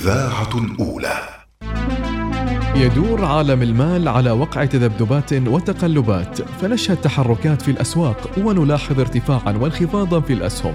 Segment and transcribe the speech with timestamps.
[0.00, 0.50] إذاعة
[0.80, 1.18] أولى.
[2.74, 10.32] يدور عالم المال على وقع تذبذبات وتقلبات فنشهد تحركات في الأسواق ونلاحظ ارتفاعا وانخفاضا في
[10.32, 10.74] الأسهم.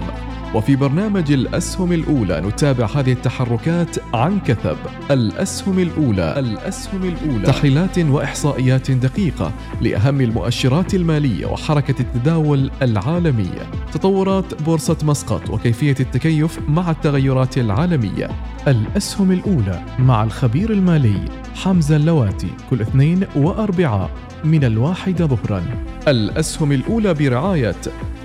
[0.56, 4.76] وفي برنامج الأسهم الأولى نتابع هذه التحركات عن كثب.
[5.10, 7.46] الأسهم الأولى الأسهم الأولى.
[7.46, 13.70] تحليلات وإحصائيات دقيقة لأهم المؤشرات المالية وحركة التداول العالمية.
[13.92, 18.30] تطورات بورصة مسقط وكيفية التكيف مع التغيرات العالمية.
[18.68, 24.10] الأسهم الأولى مع الخبير المالي حمزة اللواتي كل اثنين واربعاء
[24.44, 25.62] من الواحدة ظهرا.
[26.08, 27.76] الأسهم الأولى برعاية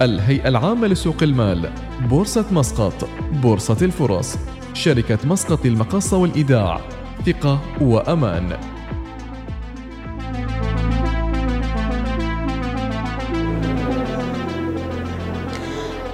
[0.02, 1.70] الهيئة العامة لسوق المال
[2.10, 2.21] بورصة
[2.52, 3.10] مسقط
[3.44, 4.38] بورصة الفرص.
[4.74, 6.82] شركة مسقط للمقاصة والإيداع
[7.26, 8.58] ثقة وأمان.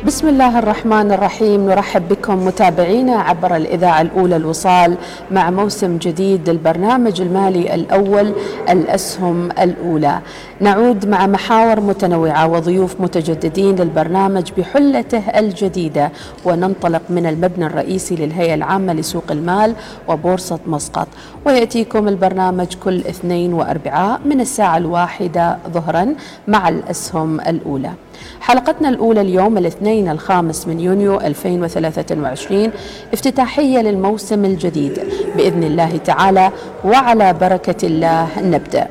[0.08, 1.70] بسم الله الرحمن الرحيم.
[1.70, 4.98] نرحب بكم متابعينا عبر الإذاعة الأولى الوصال
[5.32, 8.34] مع موسم جديد للبرنامج المالي الأول
[8.70, 10.20] الأسهم الأولى.
[10.60, 16.12] نعود مع محاور متنوعة وضيوف متجددين للبرنامج بحلته الجديدة
[16.46, 19.76] وننطلق من المبنى الرئيسي للهيئة العامة لسوق المال
[20.08, 21.08] وبورصة مسقط.
[21.46, 26.16] ويأتيكم البرنامج كل اثنين وأربعاء من الساعة الواحدة ظهرا
[26.48, 27.92] مع الأسهم الأولى.
[28.42, 32.72] حلقتنا الأولى اليوم الاثنين الخامس من يونيو 2023
[33.14, 35.00] افتتاحية للموسم الجديد.
[35.36, 36.52] بإذن الله تعالى
[36.86, 38.88] وعلى بركة الله نبدأ.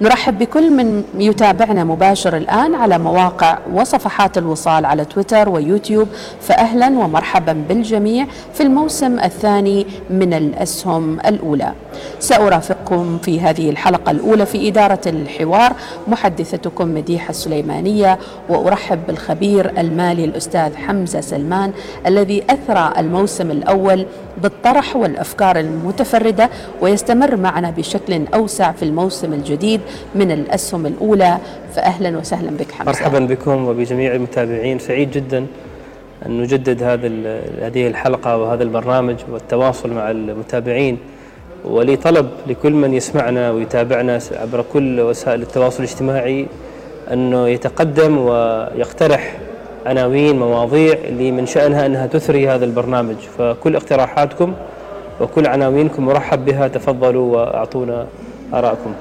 [0.00, 6.08] نرحب بكل من يتابعنا مباشر الآن على مواقع وصفحات الوصال على تويتر ويوتيوب
[6.40, 11.72] فأهلا ومرحبا بالجميع في الموسم الثاني من الأسهم الأولى.
[12.18, 15.72] سأرافقكم في هذه الحلقة الأولى في إدارة الحوار
[16.08, 21.72] محدثتكم مديحة السليمانية وأرحب بالخبير المالي الأستاذ حمزة سلمان
[22.06, 24.06] الذي أثرى الموسم الأول
[24.42, 29.80] بالطرح والأفكار المتفردة ويستمر معنا بشكل أوسع في الموسم الجديد
[30.14, 31.38] من الأسهم الأولى
[31.74, 32.90] فأهلا وسهلا بك حمزة.
[32.90, 34.78] مرحبا بكم وبجميع المتابعين.
[34.78, 35.46] سعيد جدا
[36.26, 37.06] أن نجدد هذا
[37.60, 40.98] هذه الحلقة وهذا البرنامج والتواصل مع المتابعين.
[41.64, 46.46] ولي طلب لكل من يسمعنا ويتابعنا عبر كل وسائل التواصل الاجتماعي
[47.12, 49.36] أنه يتقدم ويقترح
[49.86, 53.16] عناوين مواضيع اللي من شأنها أنها تثري هذا البرنامج.
[53.38, 54.54] فكل اقتراحاتكم
[55.20, 56.68] وكل عناوينكم مرحب بها.
[56.68, 58.06] تفضلوا وأعطونا
[58.54, 58.92] آراءكم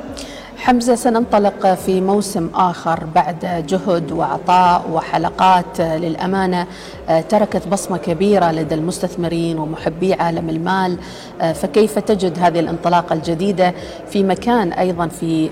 [0.65, 5.81] حمزة سننطلق في موسم آخر بعد جهد وعطاء وحلقات.
[5.81, 6.67] للأمانة
[7.29, 10.97] تركت بصمة كبيرة لدى المستثمرين ومحبي عالم المال.
[11.53, 13.73] فكيف تجد هذه الانطلاقة الجديدة
[14.09, 15.49] في مكان أيضا في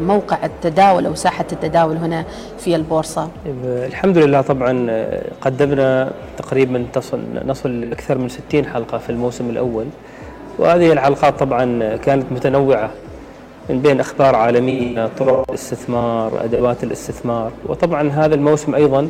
[0.00, 2.24] موقع التداول أو ساحة التداول هنا
[2.58, 3.28] في البورصة؟
[3.64, 5.06] الحمد لله طبعا
[5.40, 9.86] قدمنا تقريبا تصل نصل أكثر من 60 حلقة في الموسم الأول.
[10.58, 12.90] وهذه الحلقات طبعا كانت متنوعة.
[13.70, 17.52] من بين أخبار عالمية طرق الاستثمار أدوات الاستثمار.
[17.66, 19.08] وطبعا هذا الموسم أيضا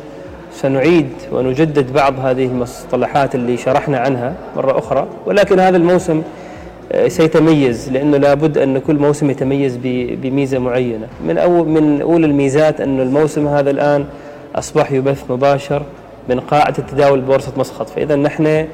[0.53, 5.07] سنعيد ونجدد بعض هذه المصطلحات اللي شرحنا عنها مرة أخرى.
[5.25, 6.21] ولكن هذا الموسم
[6.91, 11.07] آه، سيتميز لأنه لابد أن كل موسم يتميز بميزة معينة.
[11.27, 14.05] من أول من أولى الميزات أن الموسم هذا الآن
[14.55, 15.83] أصبح يبث مباشر
[16.29, 17.89] من قاعة التداول بورصة مسقط.
[17.89, 18.67] فإذا نحن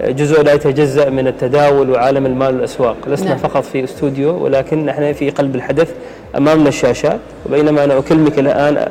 [0.00, 2.96] جزء لا يتجزأ من التداول وعالم المال والأسواق.
[3.06, 3.38] لسنا نعم.
[3.38, 5.94] فقط في استوديو ولكن نحن في قلب الحدث
[6.36, 8.88] أمامنا الشاشات وبينما أنا أكلمك الآن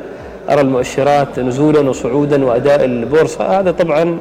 [0.50, 3.60] أرى المؤشرات نزولا وصعودا وأداء البورصة.
[3.60, 4.18] هذا طبعا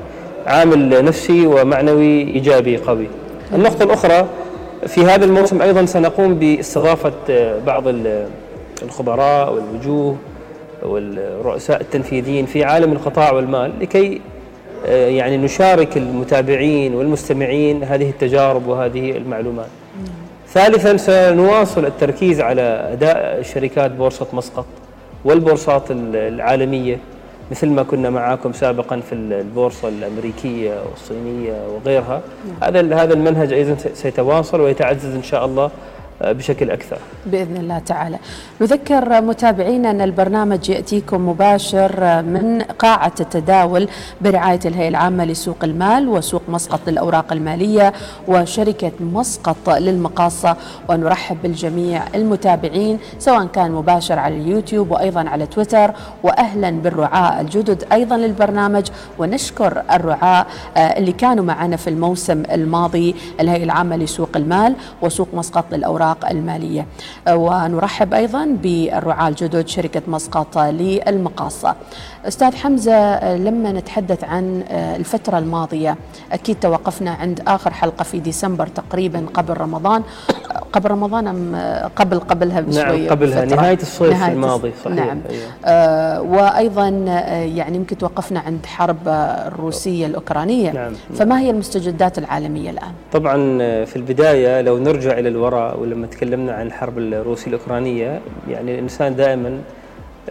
[0.47, 3.07] عامل نفسي ومعنوي إيجابي قوي.
[3.53, 4.27] النقطة الأخرى
[4.87, 7.11] في هذا الموسم أيضا سنقوم باستضافة
[7.65, 7.83] بعض
[8.83, 10.15] الخبراء والوجوه
[10.83, 14.21] والرؤساء التنفيذيين في عالم القطاع والمال لكي
[14.87, 19.67] يعني نشارك المتابعين والمستمعين هذه التجارب وهذه المعلومات.
[20.49, 24.65] ثالثا سنواصل التركيز على أداء شركات بورصة مسقط
[25.25, 25.83] والبورصات
[26.13, 26.97] العالمية
[27.51, 32.21] مثل ما كنا معاكم سابقا في البورصة الأمريكية والصينية وغيرها.
[32.63, 35.71] هذا هذا المنهج أيضا سيتواصل ويتعزز إن شاء الله
[36.21, 36.97] بشكل أكثر.
[37.25, 38.17] بإذن الله تعالى.
[38.61, 43.87] نذكر متابعينا أن البرنامج يأتيكم مباشر من قاعة التداول
[44.21, 47.93] برعاية الهيئة العامة لسوق المال وسوق مسقط للأوراق المالية
[48.27, 50.57] وشركة مسقط للمقاصة.
[50.89, 55.91] ونرحب بالجميع المتابعين سواء كان مباشر على اليوتيوب وأيضا على تويتر.
[56.23, 58.87] وأهلا بالرعاة الجدد أيضا للبرنامج.
[59.19, 60.45] ونشكر الرعاة
[60.77, 66.85] اللي كانوا معنا في الموسم الماضي الهيئة العامة لسوق المال وسوق مسقط للأوراق الأسواق المالية
[67.29, 71.75] ونرحب أيضا بالرعاة الجدد شركة مسقط للمقاصة
[72.27, 75.97] أستاذ حمزة لما نتحدث عن الفترة الماضية
[76.31, 80.03] أكيد توقفنا عند آخر حلقة في ديسمبر تقريبا قبل رمضان
[80.73, 81.55] قبل رمضان أم
[81.95, 83.55] قبل قبلها بشوية نعم قبلها فترة.
[83.55, 85.43] نهاية الصيف نهاية الماضي صحيح نعم أيوة.
[85.65, 86.87] آه وأيضا
[87.55, 90.93] يعني يمكن توقفنا عند حرب الروسية الأوكرانية نعم.
[91.15, 93.35] فما هي المستجدات العالمية الآن؟ طبعا
[93.85, 99.61] في البداية لو نرجع إلى الوراء ولما تكلمنا عن الحرب الروسية الأوكرانية يعني الإنسان دائما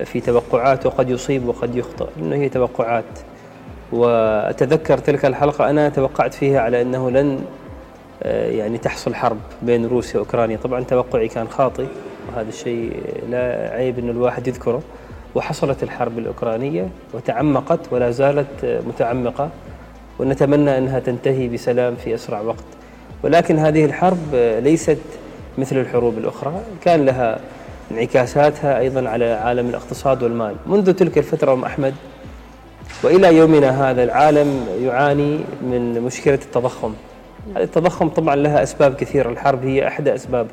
[0.05, 3.05] في توقعاته قد يصيب وقد يخطئ إنه هي توقعات.
[3.93, 7.44] وأتذكر تلك الحلقة أنا توقعت فيها على أنه لن
[8.23, 10.56] آه، يعني تحصل حرب بين روسيا وأوكرانيا.
[10.56, 11.87] طبعا توقعي كان خاطئ
[12.29, 14.82] وهذا الشيء لا عيب أن الواحد يذكره.
[15.35, 19.50] وحصلت الحرب الأوكرانية وتعمقت ولا زالت متعمقة
[20.19, 22.64] ونتمنى أنها تنتهي بسلام في أسرع وقت.
[23.23, 24.99] ولكن هذه الحرب ليست
[25.58, 26.52] مثل الحروب الأخرى.
[26.84, 27.38] كان لها
[27.90, 30.54] انعكاساتها أيضا على عالم الاقتصاد والمال.
[30.66, 31.94] منذ تلك الفترة أم أحمد
[33.02, 36.94] وإلى يومنا هذا العالم يعاني من مشكلة التضخم.
[37.56, 39.31] التضخم طبعا لها أسباب كثيرة.
[39.31, 40.52] الحرب هي أحدى أسبابها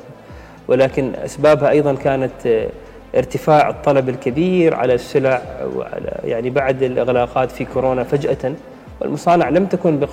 [0.68, 2.68] ولكن أسبابها أيضا كانت
[3.16, 5.42] ارتفاع الطلب الكبير على السلع
[5.76, 8.54] وعلى يعني بعد الإغلاقات في كورونا فجأة.
[9.00, 10.04] والمصانع لم تكن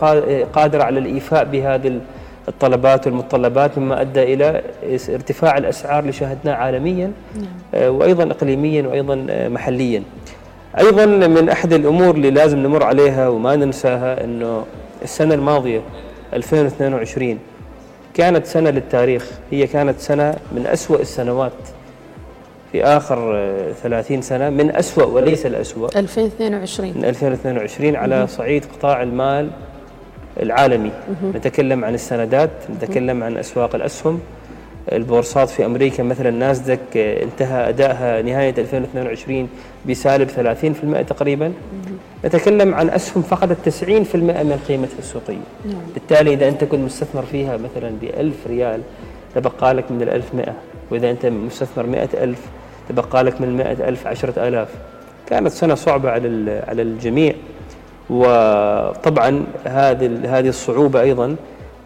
[0.54, 2.00] قادرة على الإيفاء بهذه
[2.48, 4.62] الطلبات والمتطلبات مما أدى إلى
[5.10, 7.46] ارتفاع الأسعار اللي شاهدناه عالميا نعم.
[7.74, 10.04] آه، وأيضا إقليميا وأيضا آه، محليا.
[10.80, 14.66] أيضا من أحد الأمور اللي لازم نمر عليها وما ننساها أنه
[15.04, 15.82] السنة الماضية
[16.34, 17.40] 2022
[18.14, 19.32] كانت سنة للتاريخ.
[19.52, 21.52] هي كانت سنة من أسوأ السنوات
[22.72, 23.48] في آخر
[23.84, 25.88] 30 سنة من أسوأ وليس الأسوأ.
[25.96, 29.50] 2022 من 2022 على صعيد قطاع المال
[30.42, 30.92] العالمي.
[31.36, 34.20] نتكلم عن السندات نتكلم عن أسواق الأسهم.
[34.92, 39.50] البورصات في أمريكا مثلا ناسدك انتهى أدائها نهاية 2022
[39.90, 41.54] بسالب 30% تقريبا.
[42.26, 45.36] نتكلم عن أسهم فقدت 90% من قيمتها السوقية.
[45.66, 45.76] نعم.
[45.94, 48.82] بالتالي إذا أنت كنت مستثمر فيها مثلا ب 1000 ريال
[49.36, 50.54] تبقى لك من ال 1000 100
[50.92, 52.40] وإذا أنت مستثمر 100000
[52.90, 54.70] تبقى لك من 100000 10000
[55.30, 57.34] كانت سنة صعبة على على الجميع.
[58.10, 61.36] وطبعا هذه هذه الصعوبة أيضا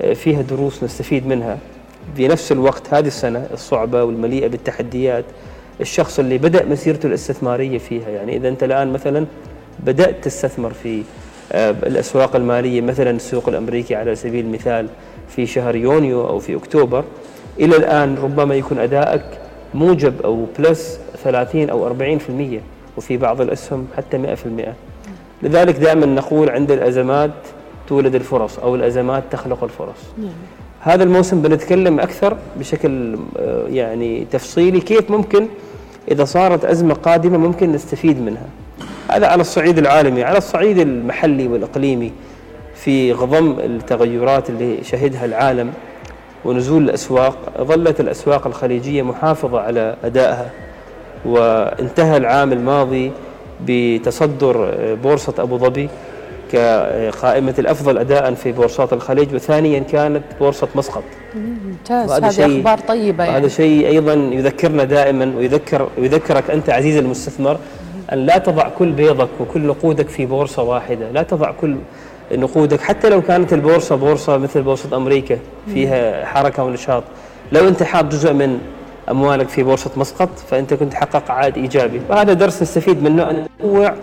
[0.01, 1.57] آه، فيها دروس نستفيد منها.
[2.15, 5.25] في نفس الوقت هذه السنة الصعبة والمليئة بالتحديات
[5.81, 9.25] الشخص اللي بدأ مسيرته الاستثمارية فيها يعني إذا أنت الآن مثلا
[9.79, 11.03] بدأت تستثمر في
[11.51, 14.87] آه، الأسواق المالية مثلا السوق الأمريكي على سبيل المثال
[15.35, 17.03] في شهر يونيو أو في أكتوبر
[17.59, 19.23] إلى الآن ربما يكون أدائك
[19.73, 21.93] موجب أو بلس 30 أو 40%
[22.97, 24.90] وفي بعض الأسهم حتى 100%
[25.43, 27.31] لذلك دائما نقول عند الأزمات
[27.87, 29.99] تولد الفرص أو الأزمات تخلق الفرص.
[30.17, 30.29] نعم.
[30.79, 35.47] هذا الموسم بنتكلم أكثر بشكل آه، يعني تفصيلي كيف ممكن
[36.11, 38.45] إذا صارت أزمة قادمة ممكن نستفيد منها.
[39.11, 42.11] هذا على الصعيد العالمي على الصعيد المحلي والإقليمي
[42.75, 45.73] في غضم التغيرات اللي شهدها العالم
[46.45, 47.37] ونزول الأسواق.
[47.61, 50.49] ظلت الأسواق الخليجية محافظة على أدائها
[51.25, 53.11] وانتهى العام الماضي
[53.67, 55.89] بتصدر بورصة أبو ظبي
[56.51, 61.03] كقائمة الأفضل أداء في بورصات الخليج وثانيا كانت بورصة مسقط
[61.35, 63.37] ممتاز هذه أخبار طيبة يعني.
[63.37, 67.57] هذا شيء أيضا يذكرنا دائما ويذكر ويذكرك أنت عزيزي المستثمر
[68.13, 71.75] أن لا تضع كل بيضك وكل نقودك في بورصة واحدة لا تضع كل
[72.31, 75.37] نقودك حتى لو كانت البورصة بورصة مثل بورصة أمريكا
[75.73, 77.03] فيها حركة ونشاط
[77.51, 78.59] لو أنت حاب جزء من
[79.11, 82.01] أموالك في بورصة مسقط فأنت كنت تحقق عائد إيجابي.
[82.09, 83.93] وهذا درس نستفيد منه أن تنوع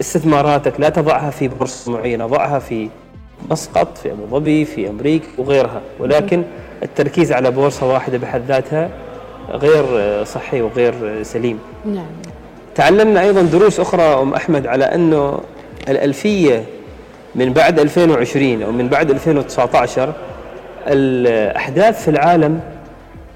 [0.00, 2.88] استثماراتك لا تضعها في بورصة معينة ضعها في
[3.50, 5.80] مسقط في أبو ظبي في أمريكا وغيرها.
[6.00, 6.42] ولكن
[6.82, 8.90] التركيز على بورصة واحدة بحد ذاتها
[9.50, 9.84] غير
[10.24, 11.58] صحي وغير سليم.
[11.84, 12.06] نعم.
[12.74, 15.40] تعلمنا أيضا دروس أخرى أم أحمد على أنه
[15.88, 16.64] الألفية
[17.34, 20.12] من بعد 2020 أو من بعد 2019
[20.86, 22.60] الأحداث في العالم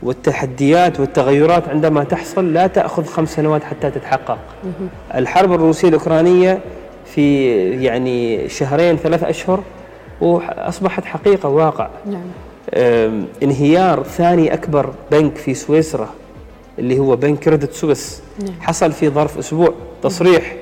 [0.07, 4.39] والتحديات والتغيرات عندما تحصل لا تأخذ خمس سنوات حتى تتحقق
[5.15, 6.59] الحرب الروسية الأوكرانية
[7.07, 7.49] في
[7.85, 9.63] يعني شهرين ثلاث أشهر
[10.21, 12.25] وأصبحت حقيقة واقع نعم.
[13.43, 16.09] انهيار ثاني أكبر بنك في سويسرا
[16.79, 18.61] اللي هو بنك كريدت سويس نعم.
[18.61, 20.57] حصل في ظرف أسبوع تصريح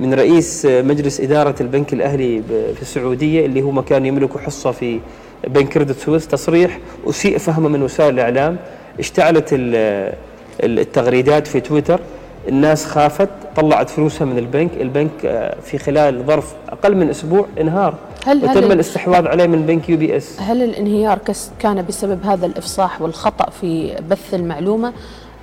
[0.00, 2.42] من رئيس مجلس إدارة البنك الأهلي
[2.74, 5.00] في السعودية اللي هو كان يملك حصة في
[5.48, 8.56] بنك Credit Suisse تصريح أسيء فهمه من وسائل الإعلام
[8.98, 9.48] اشتعلت
[10.62, 12.00] التغريدات في تويتر.
[12.48, 14.70] الناس خافت طلعت فلوسها من البنك.
[14.80, 17.94] البنك آه، في خلال ظرف أقل من أسبوع انهار.
[18.26, 20.40] هل وتم هل الاستحواذ عليه من بنك UBS.
[20.40, 21.18] هل الانهيار
[21.58, 24.92] كان بسبب هذا الإفصاح والخطأ في بث المعلومة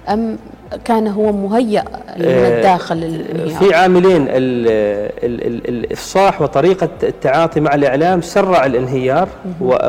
[0.09, 0.37] أم
[0.85, 1.83] كان هو مهيأ
[2.17, 4.67] من آه، الداخل للانهيار؟ في عاملين ال
[5.23, 9.27] ال ال الإفصاح وطريقة التعاطي مع الإعلام سرع الانهيار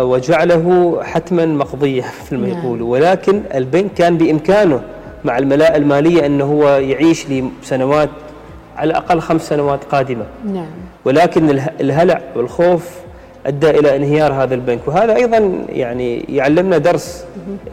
[0.01, 2.59] وجعله حتما مقضية مثل ما نعم.
[2.59, 4.81] يقولوا ولكن البنك كان بإمكانه
[5.25, 7.27] مع الملاءة المالية انه هو يعيش
[7.63, 8.09] لسنوات
[8.77, 10.25] على الأقل خمس سنوات قادمة.
[10.47, 10.67] نعم.
[11.05, 12.89] ولكن اله- الهلع والخوف
[13.47, 14.81] أدى إلى انهيار هذا البنك.
[14.87, 17.25] وهذا أيضا يعني يعلمنا درس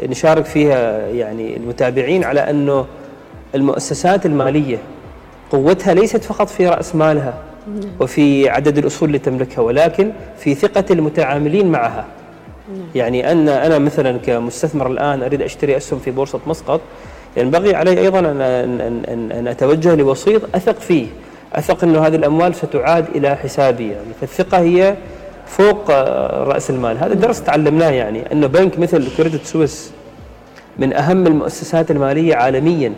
[0.03, 2.85] نشارك فيها يعني المتابعين على أنه
[3.55, 4.77] المؤسسات المالية
[5.51, 7.33] قوتها ليست فقط في رأس مالها
[7.99, 12.05] وفي عدد الأصول اللي تملكها ولكن في ثقة المتعاملين معها.
[12.95, 16.81] يعني أن أنا مثلا كمستثمر الآن أريد أشتري أسهم في بورصة مسقط
[17.37, 21.07] ينبغي علي أيضا ان ان ان, أن, أن أتوجه لوسيط أثق فيه
[21.53, 23.87] أثق إنه هذه الأموال ستعاد إلى حسابي.
[23.87, 24.95] يعني فالثقة هي
[25.47, 26.97] فوق آه، رأس المال.
[26.97, 27.89] هذا درس تعلمناه.
[27.89, 29.91] يعني أنه بنك مثل كريدت سويس
[30.79, 32.93] من أهم المؤسسات المالية عالميا.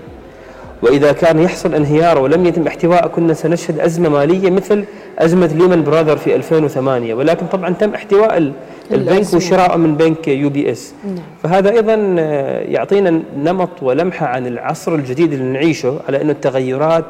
[0.81, 4.83] وإذا كان يحصل انهيار ولم يتم احتوائه كنا سنشهد أزمة مالية مثل
[5.19, 8.51] أزمة Lehman Brothers في 2008 ولكن طبعا تم احتواء ال-
[8.91, 9.33] البنك.
[9.33, 10.93] وشراءه من بنك UBS.
[11.05, 11.15] نعم.
[11.43, 17.05] فهذا أيضا آه، يعطينا نمط ولمحة عن العصر الجديد اللي نعيشه على إنه التغيرات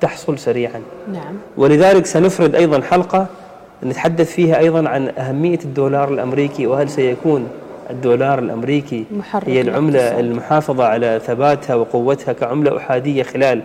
[0.00, 0.80] تحصل سريعا.
[1.12, 1.34] نعم.
[1.56, 3.26] ولذلك سنفرد أيضا حلقة
[3.84, 7.46] نتحدث فيها أيضا عن أهمية الدولار الأمريكي وهل سيكون
[7.90, 10.24] الدولار الأمريكي محرك هي العملة الاقتصاد.
[10.24, 13.62] المحافظة على ثباتها وقوتها كعملة أحادية خلال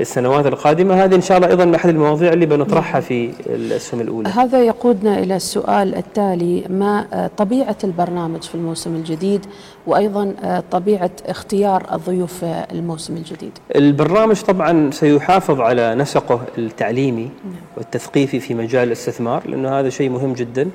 [0.00, 1.04] السنوات القادمة.
[1.04, 4.28] هذه إن شاء الله أيضا من أحد المواضيع اللي بنطرحها في الاسهم الأولى.
[4.28, 9.46] هذا يقودنا إلى السؤال التالي ما آه، طبيعة البرنامج في الموسم الجديد
[9.86, 17.30] وأيضا آه، طبيعة اختيار الضيوف في الموسم الجديد؟ البرنامج طبعا سيحافظ على نسقه التعليمي
[17.76, 20.70] والتثقيفي في مجال الاستثمار لأنه هذا شيء مهم جدا.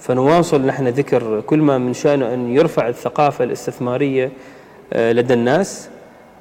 [0.00, 4.30] فنواصل نحن ذكر كل ما من شانه أن يرفع الثقافة الاستثمارية
[4.92, 5.88] آه، لدى الناس.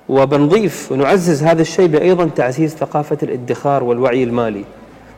[0.10, 4.64] وبنضيف ونعزز هذا الشيء بايضا تعزيز ثقافة الادخار والوعي المالي.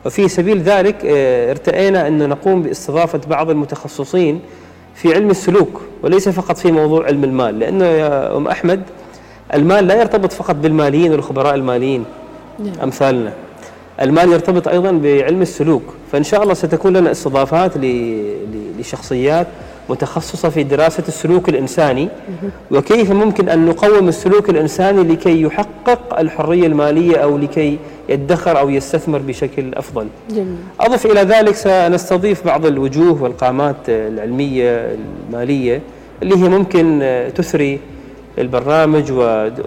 [0.06, 4.40] وفي سبيل ذلك آه، ارتئينا أن نقوم باستضافة بعض المتخصصين
[4.94, 8.82] في علم السلوك وليس فقط في موضوع علم المال لأنه يا أم أحمد
[9.54, 12.04] المال لا يرتبط فقط بالماليين والخبراء الماليين
[12.58, 12.74] نعم.
[12.82, 13.32] أمثالنا.
[14.00, 17.72] المال يرتبط أيضا بعلم السلوك فإن شاء الله ستكون لنا استضافات
[18.78, 19.46] لشخصيات
[19.88, 22.08] متخصصة في دراسة السلوك الإنساني
[22.70, 29.18] وكيف ممكن أن نقوم السلوك الإنساني لكي يحقق الحرية المالية أو لكي يدخر أو يستثمر
[29.18, 30.06] بشكل أفضل.
[30.30, 34.96] جميل أضف إلى ذلك سنستضيف بعض الوجوه والقامات العلمية
[35.30, 35.80] المالية
[36.22, 37.02] اللي هي ممكن
[37.34, 37.78] تثري
[38.38, 39.12] البرنامج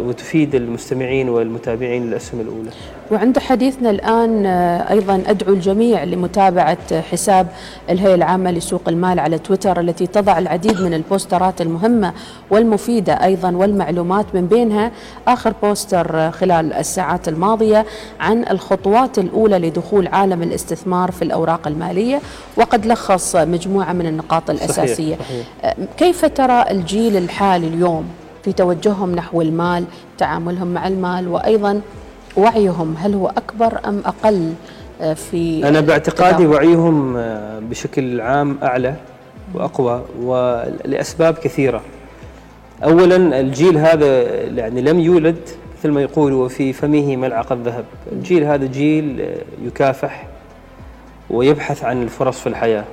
[0.06, 2.70] وتفيد المستمعين والمتابعين للأسهم الأولى.
[3.12, 7.48] وعند حديثنا الآن آه، أيضا أدعو الجميع لمتابعة آه، حساب
[7.90, 12.14] الهيئة العامة لسوق المال على تويتر التي تضع العديد من البوسترات المهمة
[12.52, 14.92] والمفيدة أيضا والمعلومات من بينها
[15.28, 17.86] آخر بوستر آه، خلال الساعات الماضية
[18.20, 22.22] عن الخطوات الأولى لدخول عالم الاستثمار في الأوراق المالية
[22.58, 25.46] وقد لخص مجموعة من النقاط الأساسية صحيح.
[25.64, 28.06] آه، كيف ترى الجيل الحالي اليوم
[28.44, 29.84] في توجههم نحو المال
[30.18, 31.82] تعاملهم مع المال وأيضا
[32.38, 34.54] وعيهم هل هو أكبر أم أقل
[35.02, 38.96] آه، في أنا باعتقادي؟ وعيهم آه، بشكل عام أعلى
[39.54, 41.82] وأقوى ولأسباب كثيرة.
[42.84, 45.40] اولا الجيل هذا يعني لم يولد
[45.80, 50.28] مثل ما يقولوا وفي فمه ملعقه ذهب، الجيل هذا جيل آه، يكافح
[51.30, 52.84] ويبحث عن الفرص في الحياة.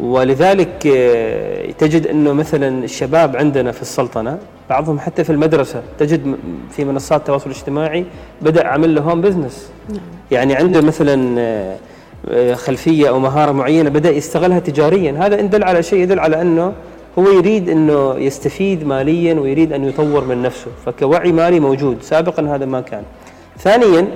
[0.00, 4.38] ولذلك آه، تجد إنه مثلا الشباب عندنا في السلطنة
[4.70, 6.36] بعضهم حتى في المدرسة تجد
[6.70, 8.04] في منصات التواصل الاجتماعي
[8.42, 9.70] بدأ عمل له هوم بزنس
[10.30, 11.76] يعني عنده مثلا آه،
[12.28, 15.14] آه، خلفية أو مهارة معينة بدأ يستغلها تجاريا.
[15.18, 16.72] هذا إن دل على شيء يدل على إنه
[17.18, 20.70] هو يريد إنه يستفيد ماليا ويريد أن يطور من نفسه.
[20.86, 22.02] فكوعي مالي موجود.
[22.02, 23.02] سابقا هذا ما كان.
[23.58, 24.08] ثانيا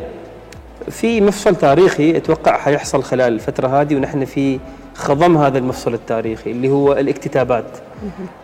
[0.90, 4.58] في مفصل تاريخي أتوقع حيحصل خلال الفترة هذه ونحن في
[4.94, 7.64] خضم هذا المفصل التاريخي اللي هو الاكتتابات.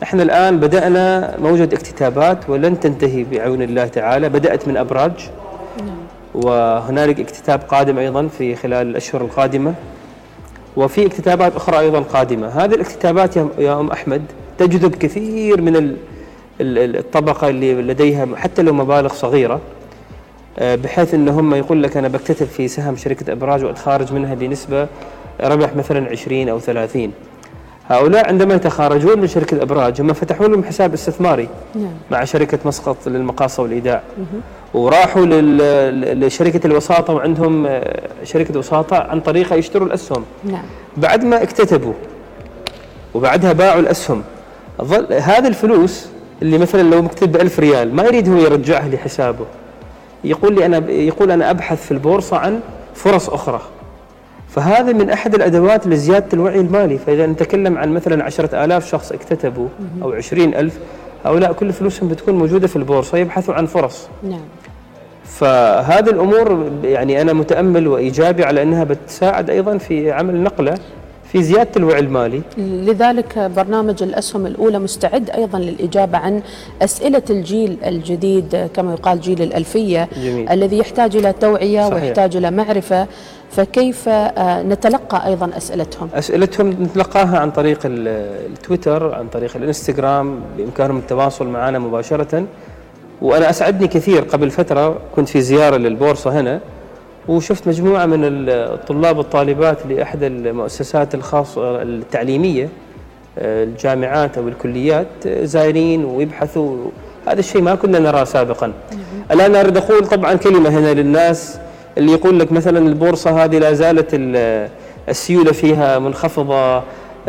[0.03, 5.31] إحنا الآن بدأنا موجة اكتتابات ولن تنتهي بعون الله تعالى، بدأت من أبراج.
[6.35, 9.75] وهنالك اكتتاب قادم أيضا في خلال الأشهر القادمة.
[10.77, 14.23] وفي اكتتابات أخرى أيضا قادمة، هذه الاكتتابات يا أم أحمد
[14.59, 15.97] تجذب كثير من ال-
[16.61, 19.61] ال- الطبقة اللي لديها حتى لو مبالغ صغيرة.
[20.59, 24.89] آه، بحيث إن هم يقول لك أنا بكتتب في سهم شركة أبراج وأتخارج منها بنسبة
[25.43, 27.13] ربح مثلا 20 أو 30
[27.89, 31.93] هؤلاء عندما يتخارجون من شركة إبراج هم فتحوا لهم حساب استثماري نعم.
[32.11, 34.03] مع شركة مسقط للمقاصة والإيداع.
[34.75, 35.27] وراحوا
[36.15, 37.81] لشركة الوساطة وعندهم
[38.25, 40.25] شركة وساطة عن طريقها يشتروا الأسهم.
[40.45, 40.63] نعم.
[40.97, 41.93] بعد ما اكتتبوا
[43.15, 44.23] وبعدها باعوا الأسهم
[44.83, 46.09] ظل هذه الفلوس
[46.43, 49.47] اللي مثلا لو مكتب 1000 ريال ما يريد هو يرجعها لحسابه.
[50.25, 52.61] يقول لي أنا يقول أنا أبحث في البورصة عن
[52.95, 53.61] فرص أخرى.
[54.51, 56.99] فهذا من أحد الأدوات لزيادة الوعي المالي.
[56.99, 59.69] فإذا نتكلم عن مثلا 10000 شخص اكتتبوا
[60.03, 60.79] أو 20000
[61.25, 64.09] هؤلاء كل فلوسهم بتكون موجودة في البورصة يبحثوا عن فرص.
[64.23, 64.41] نعم.
[65.25, 70.79] فهذه الأمور يعني أنا متأمل وإيجابي على أنها بتساعد أيضا في عمل نقلة.
[71.33, 76.43] في زيادة الوعي المالي لذلك برنامج الأسهم الأولى مستعد أيضا للإجابة عن
[76.83, 80.49] أسئلة الجيل الجديد كما يقال جيل الألفية جميل.
[80.49, 81.95] الذي يحتاج إلى توعية صحيح.
[82.03, 83.07] ويحتاج إلى معرفة
[83.51, 91.47] فكيف آه، نتلقى أيضا أسئلتهم؟ أسئلتهم نتلقاها عن طريق التويتر عن طريق الإنستغرام بإمكانهم التواصل
[91.47, 92.45] معنا مباشرة
[93.23, 96.61] وأنا أسعدني كثير قبل فترة كنت في زيارة للبورصة هنا
[97.29, 102.69] وشفت مجموعة من الطلاب والطالبات لأحد المؤسسات الخاصة التعليمية
[103.39, 106.77] آه، الجامعات أو الكليات آه، زايرين ويبحثوا.
[107.29, 108.73] هذا الشيء ما كنا نراه سابقا.
[109.31, 111.59] الآن أريد أقول طبعا كلمة هنا للناس
[111.99, 114.09] اللي يقول لك مثلا البورصة هذه لا زالت
[115.09, 116.83] السيولة فيها منخفضة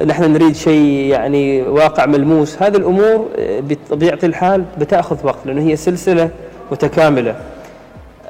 [0.05, 2.63] نحن نريد شيء يعني واقع ملموس.
[2.63, 6.29] هذه الأمور آه، بطبيعة الحال بتأخذ وقت لأنه هي سلسلة
[6.71, 7.35] متكاملة.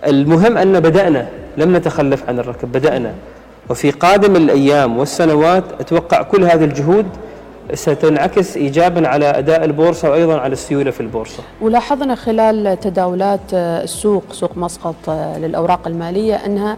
[0.07, 1.40] المهم أن بدأنا.
[1.57, 3.13] لم نتخلف عن الركب بدأنا
[3.69, 7.05] وفي قادم الأيام والسنوات أتوقع كل هذه الجهود
[7.73, 11.43] ستنعكس ايجابا على أداء البورصة وأيضا على السيولة في البورصة.
[11.61, 16.77] ولاحظنا خلال تداولات السوق سوق مسقط للأوراق المالية أنها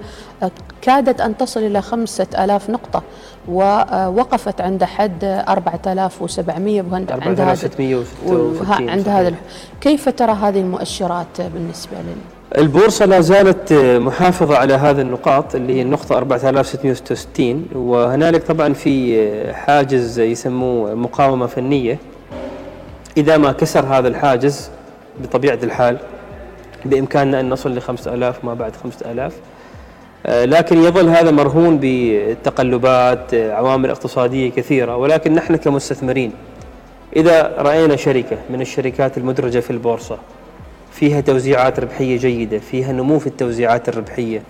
[0.82, 3.04] كادت أن تصل إلى 5000 نقطة
[3.48, 9.34] ووقفت عند حد 4700 عند 4666 عند هذا
[9.82, 12.16] كيف ترى هذه المؤشرات بالنسبة لل
[12.58, 20.20] البورصة لا زالت محافظة على هذه النقاط اللي هي النقطة 4666 وهنالك طبعا في حاجز
[20.20, 21.98] يسموه مقاومة فنية.
[23.18, 24.70] إذا ما كسر هذا الحاجز
[25.24, 25.98] بطبيعة الحال
[26.86, 29.34] بإمكاننا أن نصل ل 5000 ما بعد 5000
[30.30, 36.32] لكن يظل هذا مرهون بتقلبات عوامل اقتصادية كثيرة ولكن نحن كمستثمرين
[37.16, 40.18] إذا رأينا شركة من الشركات المدرجة في البورصة
[40.94, 44.42] فيها توزيعات ربحية جيدة فيها نمو في التوزيعات الربحية.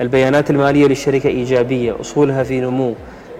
[0.00, 2.94] البيانات المالية للشركة إيجابية أصولها في نمو.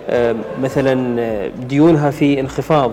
[0.09, 2.92] آه، مثلا آه، ديونها في انخفاض.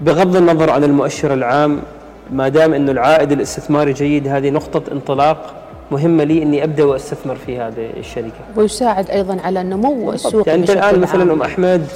[0.00, 1.82] بغض النظر عن المؤشر العام
[2.30, 5.54] ما دام إنه العائد الاستثماري جيد هذه نقطة انطلاق
[5.90, 8.40] مهمة لي إني أبدأ وأستثمر في هذه الشركة.
[8.56, 11.86] ويساعد أيضا على نمو السوق يعني أنت الآن مثلا أم أحمد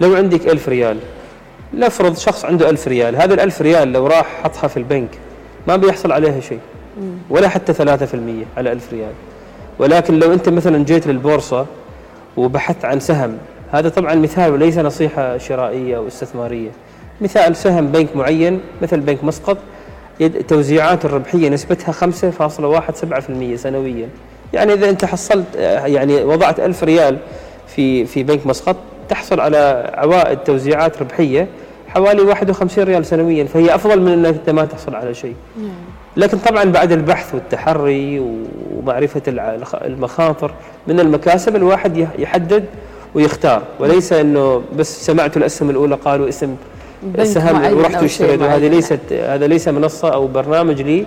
[0.00, 0.96] لو عندك ألف ريال
[1.74, 5.08] نفرض شخص عنده ألف ريال هذا الألف ريال لو راح حطها في البنك
[5.68, 6.60] ما بيحصل عليها شيء.
[7.30, 9.12] ولا حتى 3% على 1000 ريال.
[9.78, 11.66] ولكن لو أنت مثلا جيت للبورصة
[12.36, 13.38] وبحثت عن سهم
[13.72, 16.70] هذا طبعا مثال وليس نصيحة شرائية أو استثمارية.
[17.20, 19.58] مثال سهم بنك معين مثل بنك مسقط
[20.48, 24.08] توزيعاته الربحية نسبتها 5.17% سنويا.
[24.52, 25.46] يعني إذا أنت حصلت
[25.84, 27.18] يعني وضعت 1000 ريال
[27.66, 28.76] في في بنك مسقط
[29.08, 31.48] تحصل على عوائد توزيعات ربحية
[31.94, 35.34] حوالي 51 ريال سنويا فهي أفضل من إنك أنت ما تحصل على شيء.
[35.56, 35.70] نعم.
[36.16, 38.22] لكن طبعا بعد البحث والتحري
[38.76, 39.22] ومعرفة
[39.74, 40.54] المخاطر
[40.86, 42.64] من المكاسب الواحد يحدد
[43.14, 46.56] ويختار وليس إنه بس سمعت الأسهم الأولى قالوا اسم
[47.18, 51.06] السهم ورحت واشتريت وهذه ليست هذا ليس منصة أو برنامج لي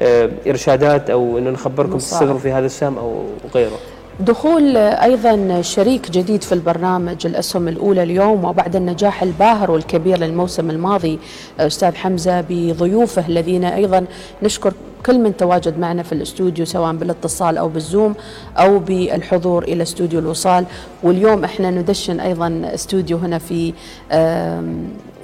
[0.00, 3.78] آه، إرشادات أو إنه نخبركم تستثمروا في هذا السهم أو غيره.
[4.20, 11.18] دخول أيضا شريك جديد في البرنامج الأسهم الأولى اليوم وبعد النجاح الباهر والكبير للموسم الماضي
[11.60, 14.04] أستاذ حمزة بضيوفه الذين أيضا
[14.42, 14.72] نشكر
[15.06, 18.14] كل من تواجد معنا في الاستوديو سواء بالاتصال أو بالزوم
[18.56, 20.64] أو بالحضور إلى استوديو الوصال.
[21.02, 23.72] واليوم إحنا ندشن أيضا استوديو هنا في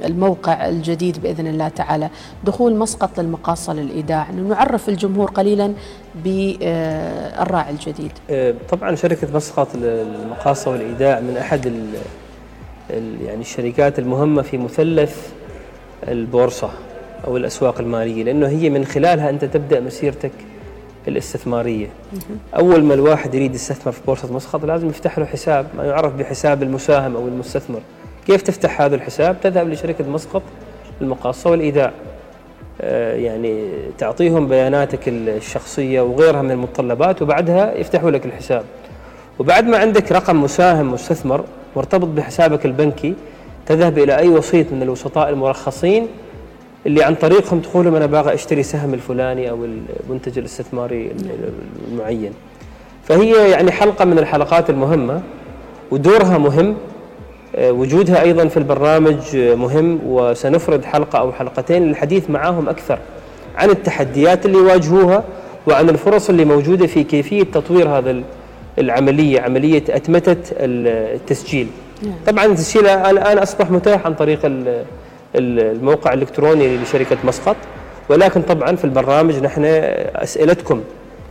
[0.05, 2.11] الموقع الجديد بإذن الله تعالى
[2.45, 5.73] دخول مسقط للمقاصة للإيداع نعرف الجمهور قليلا
[6.25, 11.85] بالراعي الجديد أه، طبعا شركة مسقط للمقاصة والإيداع من أحد ال
[13.25, 15.33] يعني الشركات المهمة في مثلث
[16.09, 16.71] البورصة
[17.27, 20.33] أو الأسواق المالية لأنه هي من خلالها أنت تبدأ مسيرتك
[21.09, 21.88] الاستثمارية.
[22.57, 26.62] أول ما الواحد يريد يستثمر في بورصة مسقط لازم يفتح له حساب ما يعرف بحساب
[26.62, 27.81] المساهم أو المستثمر.
[28.27, 30.43] كيف تفتح هذا الحساب؟ تذهب لشركة مسقط
[31.01, 31.93] المقاصة والإيداع.
[32.81, 38.65] آه، يعني تعطيهم بياناتك الشخصية وغيرها من المتطلبات وبعدها يفتحوا لك الحساب.
[39.39, 41.45] وبعد ما عندك رقم مساهم مستثمر
[41.77, 43.15] مرتبط بحسابك البنكي
[43.67, 46.09] تذهب إلى أي وسيط من الوسطاء المرخصين
[46.87, 51.13] اللي عن طريقهم تقولهم أنا باغى أشتري سهم الفلاني أو المنتج الاستثماري
[51.93, 52.33] المعين
[53.05, 55.23] فهي يعني حلقة من الحلقات المهمة
[55.91, 56.77] ودورها مهم
[57.59, 62.99] وجودها أيضا في البرنامج مهم وسنفرد حلقة أو حلقتين للحديث معاهم أكثر
[63.57, 65.25] عن التحديات اللي يواجهوها
[65.67, 68.23] وعن الفرص اللي موجودة في كيفية تطوير هذا
[68.79, 71.67] العملية عملية أتمتة التسجيل.
[72.03, 72.12] نعم.
[72.27, 74.40] طبعا التسجيل الآن أصبح متاح عن طريق
[75.35, 77.57] الموقع الإلكتروني لشركة مسقط
[78.09, 79.64] ولكن طبعا في البرنامج نحن
[80.17, 80.81] أسئلتكم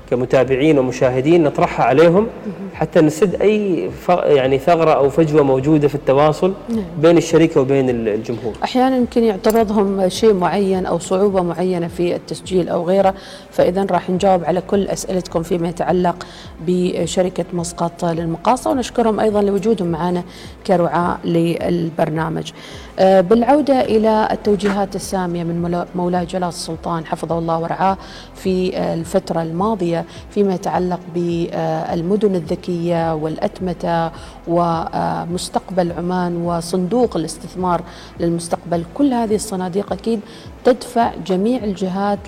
[0.09, 2.27] كمتابعين ومشاهدين نطرحها عليهم
[2.73, 6.83] حتى نسد أي يعني ثغرة أو فجوة موجودة في التواصل نعم.
[7.01, 8.53] بين الشركة وبين الجمهور.
[8.63, 13.13] أحيانا يمكن يعترضهم شيء معين أو صعوبة معينة في التسجيل أو غيره
[13.51, 16.25] فإذا راح نجاوب على كل أسئلتكم فيما يتعلق
[16.67, 20.23] بشركة مسقط للمقاصة ونشكرهم أيضا لوجودهم معنا
[20.67, 22.51] كرعاة للبرنامج.
[22.99, 27.97] آه، بالعودة إلى التوجيهات السامية من مولاي جلال السلطان حفظه الله ورعاه
[28.35, 34.11] في آه، الفترة الماضية فيما يتعلق بالمدن الذكية والأتمتة
[34.47, 37.81] ومستقبل عمان وصندوق الاستثمار
[38.19, 38.83] للمستقبل.
[38.93, 40.19] كل هذه الصناديق أكيد
[40.63, 42.19] تدفع جميع الجهات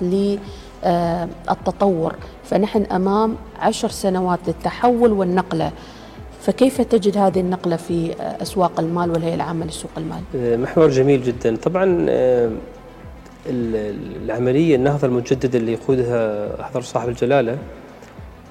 [0.82, 5.72] للتطور فنحن أمام عشر سنوات للتحول والنقلة.
[6.46, 11.56] فكيف تجد هذه النقلة في أسواق المال والهيئة العامة لسوق المال؟ آه، محور جميل جدا
[11.56, 12.50] طبعا آه،
[13.46, 17.58] العملية النهضة المجددة اللي يقودها أحضر صاحب الجلالة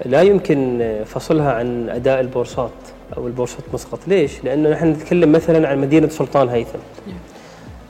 [0.05, 2.71] لا يمكن فصلها عن أداء البورصات
[3.17, 7.17] أو البورصة مسقط ليش؟ لأنه نحن نتكلم مثلا عن مدينة سلطان هيثم نعم.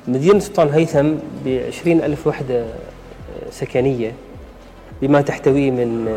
[0.08, 1.14] مدينة سلطان هيثم
[1.46, 2.66] بعشرين ألف وحدة
[3.52, 4.14] سكنية
[5.02, 6.08] بما تحتويه من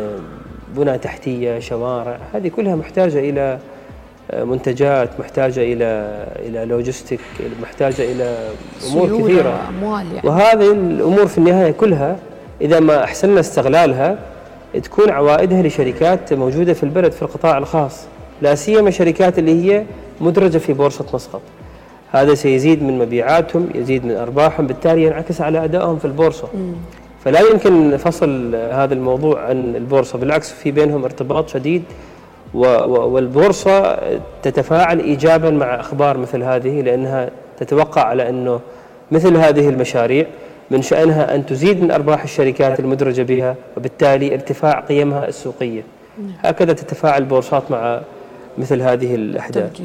[0.75, 3.59] بنى تحتية شوارع هذه كلها محتاجة إلى
[4.33, 7.19] منتجات محتاجة إلى إلى لوجستيك
[7.61, 8.37] محتاجة إلى
[8.91, 10.29] أمور كثيرة أموال يعني.
[10.29, 12.17] وهذه الأمور في النهاية كلها
[12.61, 14.17] إذا ما أحسننا استغلالها
[14.83, 18.05] تكون عوائدها لشركات موجودة في البلد في القطاع الخاص
[18.41, 19.85] لا سيما شركات اللي هي
[20.21, 21.41] مدرجة في بورصة مسقط
[22.11, 26.73] هذا سيزيد من مبيعاتهم يزيد من أرباحهم بالتالي ينعكس على أدائهم في البورصة م.
[27.25, 31.83] فلا يمكن فصل هذا الموضوع عن البورصة بالعكس في بينهم ارتباط شديد
[32.53, 33.99] والبورصة
[34.43, 38.59] تتفاعل إيجابا مع أخبار مثل هذه لأنها تتوقع على أنه
[39.11, 40.25] مثل هذه المشاريع
[40.71, 45.81] من شأنها أن تزيد من أرباح الشركات المدرجة بها وبالتالي ارتفاع قيمها السوقية.
[46.39, 48.01] هكذا تتفاعل البورصات مع
[48.57, 49.81] مثل هذه الأحداث.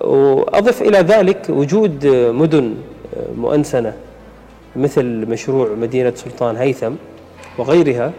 [0.00, 2.74] وأضف إلى ذلك وجود مدن
[3.36, 3.92] مؤنسنة
[4.76, 6.92] مثل مشروع مدينة سلطان هيثم
[7.58, 8.12] وغيرها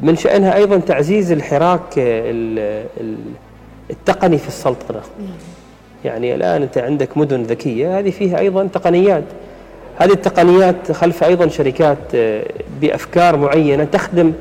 [0.00, 1.98] من شأنها أيضا تعزيز الحراك
[3.90, 5.00] التقني في السلطنة.
[6.04, 9.24] يعني الآن أنت عندك مدن ذكية هذه فيها أيضا تقنيات.
[9.98, 11.98] هذه التقنيات خلف أيضا شركات
[12.80, 14.32] بأفكار معينة تخدم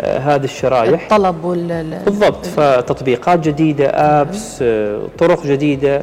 [0.00, 1.02] آه، هذه الشرائح.
[1.02, 6.02] الطلب وال بالضبط فتطبيقات جديدة أبس آه، طرق جديدة.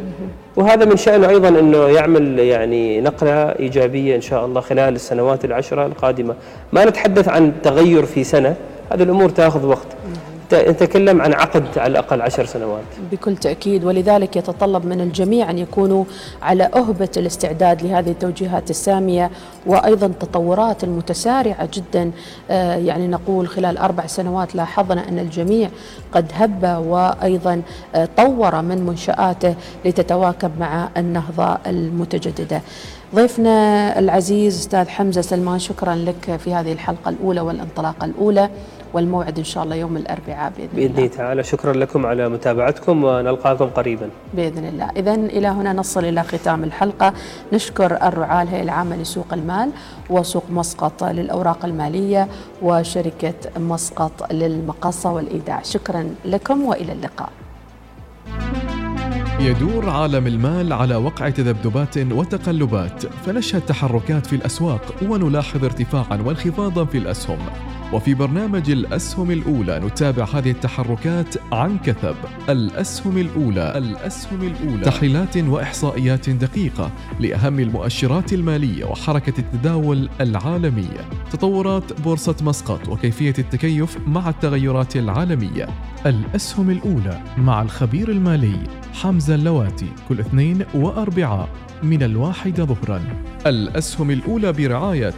[0.55, 5.85] وهذا من شأنه أيضا أنه يعمل يعني نقلة إيجابية إن شاء الله خلال السنوات العشرة
[5.85, 6.35] القادمة.
[6.73, 8.55] ما نتحدث عن تغير في سنة
[8.91, 9.87] هذه الأمور تأخذ وقت.
[10.53, 12.83] نتكلم عن عقد على الأقل عشر سنوات.
[13.11, 16.03] بكل تأكيد ولذلك يتطلب من الجميع أن يكونوا
[16.41, 19.31] على أهبة الاستعداد لهذه التوجيهات السامية
[19.65, 22.11] وأيضا التطورات المتسارعة جدا.
[22.51, 25.69] آه، يعني نقول خلال أربع سنوات لاحظنا أن الجميع
[26.11, 27.61] قد هب وأيضا
[27.95, 32.61] آه، طور من منشآته لتتواكب مع النهضة المتجددة.
[33.15, 38.49] ضيفنا العزيز أستاذ حمزة سلمان شكرا لك في هذه الحلقة الأولى والانطلاقة الأولى.
[38.93, 41.43] والموعد إن شاء الله يوم الأربعاء بإذن, بإذن الله تعالى.
[41.43, 44.09] شكرا لكم على متابعتكم ونلقاكم قريبا.
[44.33, 44.89] بإذن الله.
[44.97, 47.13] إذا إلى هنا نصل إلى ختام الحلقة.
[47.53, 49.69] نشكر الرعاة الهيئة العامة لسوق المال
[50.09, 52.27] وسوق مسقط للأوراق المالية
[52.61, 55.61] وشركة مسقط للمقاصة والإيداع.
[55.63, 57.29] شكرا لكم وإلى اللقاء.
[59.39, 66.97] يدور عالم المال على وقع تذبذبات وتقلبات فنشهد تحركات في الأسواق ونلاحظ ارتفاعا وانخفاضا في
[66.97, 67.37] الأسهم.
[67.93, 72.15] وفي برنامج الأسهم الأولى نتابع هذه التحركات عن كثب.
[72.49, 73.77] الأسهم الأولى.
[73.77, 74.83] الأسهم الأولى.
[74.83, 81.09] تحليلات وإحصائيات دقيقة لأهم المؤشرات المالية وحركة التداول العالمية.
[81.31, 85.67] تطورات بورصة مسقط وكيفية التكيف مع التغيرات العالمية.
[86.05, 88.59] الأسهم الأولى مع الخبير المالي
[88.93, 91.49] حمزة اللواتي كل اثنين وأربعاء.
[91.83, 93.01] من الواحدة ظهرا.
[93.45, 95.13] الأسهم الأولى برعاية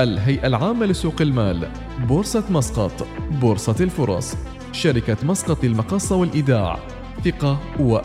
[0.00, 1.68] الهيئة العامة لسوق المال
[2.08, 3.06] بورصة مسقط
[3.40, 4.34] بورصة الفرص
[4.72, 6.78] شركة مسقط للمقاصة والإيداع
[7.24, 7.98] ثقة و